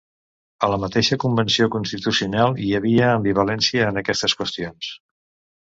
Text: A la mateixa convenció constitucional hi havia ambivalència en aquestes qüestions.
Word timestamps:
A 0.67 0.67
la 0.73 0.79
mateixa 0.83 1.17
convenció 1.23 1.67
constitucional 1.75 2.57
hi 2.65 2.71
havia 2.79 3.13
ambivalència 3.19 3.87
en 3.93 4.03
aquestes 4.03 4.37
qüestions. 4.41 4.91